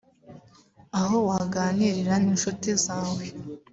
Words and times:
aho 0.99 1.15
waganirira 1.27 2.13
n’inshuti 2.23 2.69
zawe 2.83 3.25